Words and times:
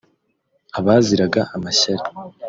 abaziraga 0.77 1.41
amashyari 1.55 2.07